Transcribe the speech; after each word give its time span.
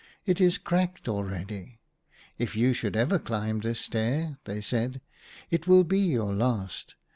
—it 0.25 0.41
is 0.41 0.57
cracked 0.57 1.07
already. 1.07 1.75
If 2.39 2.55
you 2.55 2.73
should 2.73 2.95
ever 2.95 3.19
climb 3.19 3.59
this 3.59 3.81
stair," 3.81 4.39
they 4.45 4.59
said, 4.59 4.99
"it 5.51 5.67
will 5.67 5.83
be 5.83 5.99
your 5.99 6.33
last. 6.33 6.95